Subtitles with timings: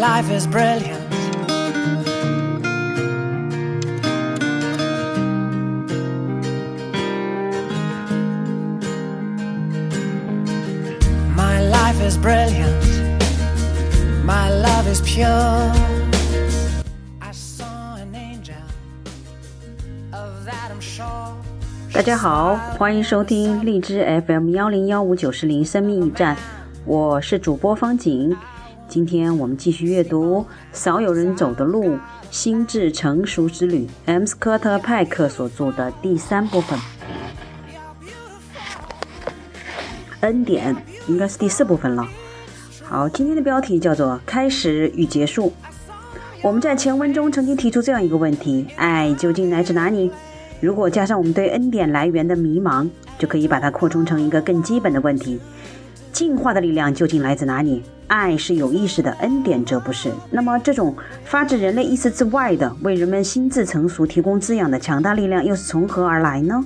[0.00, 0.98] life is brilliant.
[11.36, 12.82] My life is brilliant.
[14.24, 15.28] My love is pure.
[17.20, 18.54] I saw an angel.
[20.14, 21.34] Of that I'm sure.
[21.92, 26.34] 大家好，欢迎收听荔枝 FM 幺零幺五九四零生命驿站，
[26.86, 28.34] 我是主播方景。
[28.90, 30.40] 今天我们继续阅读
[30.72, 31.96] 《少有人走的路：
[32.32, 34.24] 心智成熟之旅》，M.
[34.26, 36.76] 斯科特·派克所著的第三部分。
[40.22, 40.74] 恩典
[41.06, 42.04] 应该是第四部分了。
[42.82, 45.52] 好，今天的标题叫做“开始与结束”。
[46.42, 50.10] 我们在前文中曾经提出这样一个问题：爱究竟来自哪里？
[50.60, 52.88] 如果加上我们对恩典来源的迷茫，
[53.20, 55.38] 就可以把它扩充成一个更基本的问题：
[56.12, 57.82] 进化的力量究竟来自哪里？
[58.08, 60.10] 爱是有意识的，恩典则不是。
[60.30, 60.94] 那么，这种
[61.24, 66.64] 发自人类意识之外的、为人们心智成熟提供滋养的强大力量，又是从何而来呢？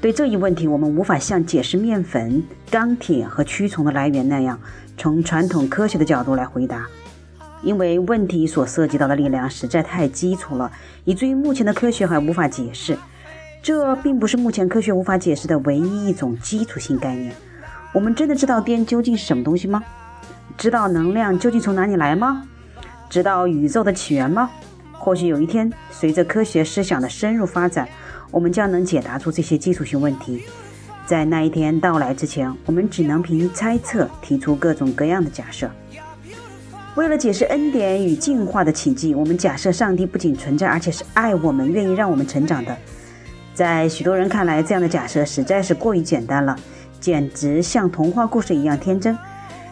[0.00, 4.58] 对这一问题，我们无法像解释面粉、钢铁和蛆虫的来源那样，
[4.96, 6.88] 从传统科学的角度来回答，
[7.62, 10.72] 因为问题所涉及到的力量实在太基础了，
[11.04, 12.96] 以至于目前的科学还无法解释。
[13.62, 17.32] 这并不是目前科学无法解释的唯一一种基础性概念。
[17.92, 19.82] 我们真的知道电究竟是什么东西吗？
[20.56, 22.46] 知道能量究竟从哪里来吗？
[23.08, 24.50] 知道宇宙的起源吗？
[24.92, 27.88] 或许有一天，随着科学思想的深入发展，
[28.30, 30.42] 我们将能解答出这些基础性问题。
[31.06, 35.68] 在那一天到来之前，我们只能凭猜测提出各种各样的假设。
[36.94, 42.76] 为了解释恩典与进化的奇迹，我们假设上帝不仅存在，而且是爱我们、愿意让我们成长的。
[43.54, 46.56] 在许多人看来，这样的假设实在是过于简单了，
[47.00, 49.16] 简直像童话故事一样天真。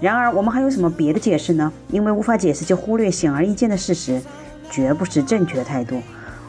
[0.00, 1.70] 然而，我们还有什么别的解释呢？
[1.88, 4.20] 因为无法解释就忽略显而易见的事实，
[4.70, 6.00] 绝不是正确的态度。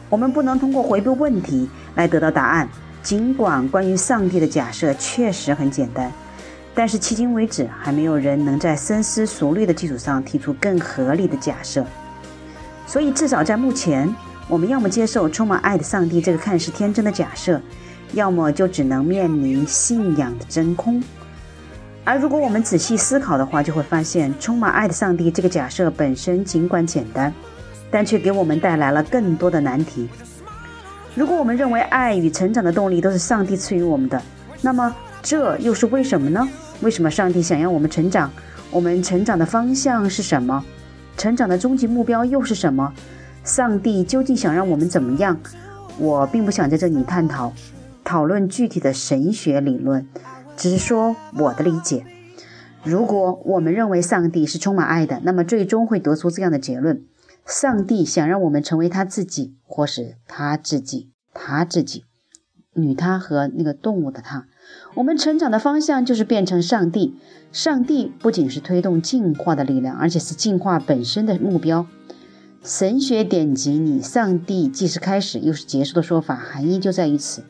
[0.08, 2.68] 我们不能通过回避问题来得到答案。
[3.02, 6.10] 尽管关于上帝的假设确实很简单，
[6.74, 11.84] 但是迄今为止还没有人能在深思熟虑的基础上提出更合理的假设。
[12.86, 14.14] 所以，至少在目前，
[14.48, 17.60] 我们要么接受充满爱的上帝这个看似天真的假设，
[18.12, 21.02] 要么就只能面临信仰的真空。
[22.04, 27.32] 而如果我们仔细思考的话，就会发现，充满爱的上帝这个假设本身尽管简单，
[27.90, 30.08] 但却给我们带来了更多的难题。
[31.14, 34.20] 如果我们认为爱与成长的动力都是上帝赐予我们的，
[34.60, 36.48] 那么这又是为什么呢？
[36.80, 38.30] 为什么上帝想要我们成长？
[38.70, 40.64] 我们成长的方向是什么？
[41.16, 42.92] 成长的终极目标又是什么？
[43.44, 45.38] 上帝究竟想让我们怎么样？
[45.98, 47.52] 我并不想在这里探讨、
[48.04, 50.06] 讨论具体的神学理论，
[50.56, 52.04] 只是说我的理解。
[52.84, 57.04] 如果我们认为上帝是充满爱的，那么最终会得出这样的结论。
[57.46, 62.04] 上帝想让我们成为他自己，或是他自己，他自己，
[62.74, 64.46] 女他和那个动物的他。
[64.94, 67.16] 我们成长的方向就是变成上帝。
[67.50, 71.86] 上帝不仅是推动进化的力量，而且是进化本身的目标。
[72.64, 77.42] 神学典籍里，上帝既是开始又是结束的说法，含义就在于此。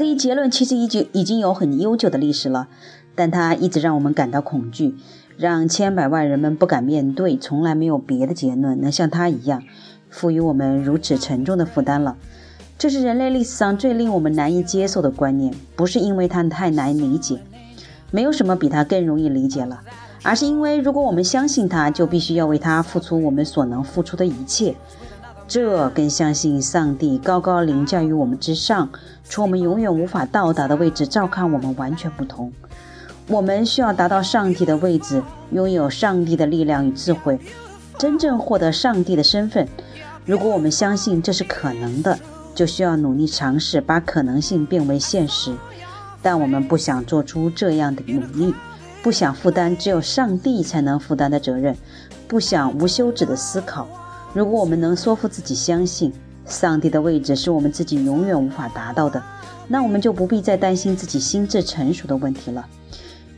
[0.00, 2.68] 这一结论其实已经已经有很悠久的历史了，
[3.14, 4.94] 但它一直让我们感到恐惧。
[5.36, 9.62] 让千百万人们不敢面对，从来没有别的结论能像它一样
[10.08, 12.16] 赋予我们如此沉重的负担了。
[12.78, 17.38] 这是人类历史上最令我们难以接受的观念，不是因为它太难理解，
[18.10, 19.82] 没有什么比它更容易理解了，
[20.22, 24.74] 而是因为如果我们相信它，就必须要为它付出我们所能付出的一切。
[25.50, 28.88] 这跟相信上帝高高凌驾于我们之上，
[29.24, 32.52] 从我们永远无法到达的位置照看我们完全不同。
[33.26, 37.40] 我们需要达到上帝的位置，拥有上帝的力量与智慧，
[37.98, 39.66] 真正获得上帝的身份。
[40.24, 42.16] 如果我们相信这是可能的，
[42.54, 45.52] 就需要努力尝试把可能性变为现实。
[46.22, 48.54] 但我们不想做出这样的努力，
[49.02, 51.76] 不想负担只有上帝才能负担的责任，
[52.28, 53.88] 不想无休止的思考。
[54.32, 56.12] 如果我们能说服自己相信
[56.46, 59.22] 上帝的位置是我们自己永远无法达到的，
[59.66, 62.64] 那我们就不必再担心自己心智成熟的问题了。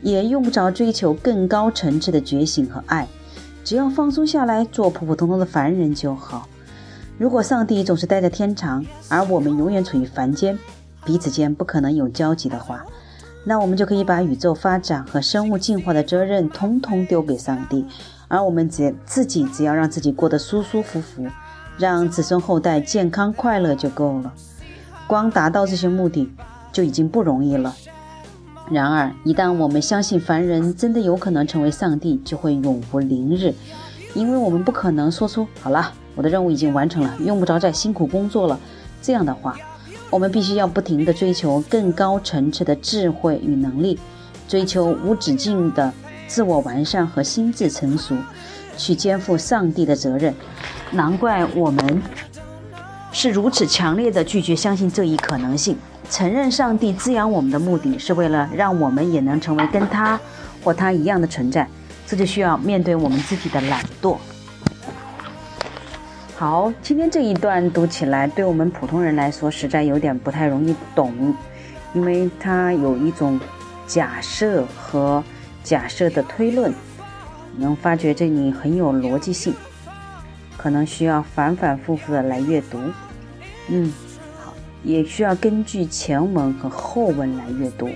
[0.01, 3.07] 也用不着追求更高层次的觉醒和爱，
[3.63, 6.47] 只要放松下来，做普普通通的凡人就好。
[7.17, 10.59] 如果上帝总是待在天堂，而我们永远处于凡间，
[11.05, 12.85] 彼此间不可能有交集的话，
[13.45, 17.85] 那我们就可以把宇宙发展和生物进化的责任通通丢给上帝，
[18.27, 21.27] 而我们只自己只要让自己过得舒舒服服，
[21.77, 24.33] 让子孙后代健康快乐就够了。
[25.07, 26.31] 光达到这些目的
[26.71, 27.75] 就已经不容易了。
[28.71, 33.53] 然而，一旦我们相信凡人真的有可能成为上帝，就会永无宁日，
[34.15, 38.59] 因为我们不可能说出“好了，我的任务已经完成了，用不着再辛苦工作了”
[39.01, 39.57] 这样的话。
[40.09, 43.99] 我们必须要不停地追求更高层次的智慧与能力，
[44.47, 45.91] 追求无止境的
[46.27, 48.15] 自我完善和心智成熟，
[48.77, 50.33] 去肩负上帝的责任。
[50.91, 52.01] 难怪我们
[53.11, 55.77] 是如此强烈的拒绝相信这一可能性。
[56.09, 60.19] 承认上帝滋养我们的目的是为了让我们也能成为跟他
[60.63, 61.67] 或他一样的存在，
[62.05, 64.17] 这就需要面对我们自己的懒惰。
[66.35, 71.33] 好，今天这一段读起来，对我们普通人来说实在有点不太容易懂，
[71.93, 73.39] 因为它有一种
[73.87, 75.23] 假设和
[75.63, 76.73] 假设的推论，
[77.57, 79.53] 能发觉这里很有逻辑性，
[80.57, 82.79] 可能需要反反复复的来阅读。
[83.69, 83.91] 嗯，
[84.39, 87.89] 好，也需要根据前文和后文来阅读。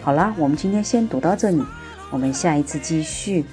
[0.00, 1.60] 好啦，我们今天先读到这里，
[2.10, 3.44] 我们下一次继续。